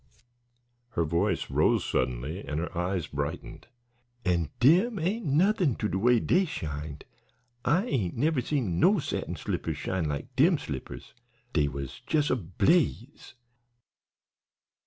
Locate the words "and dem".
4.25-4.97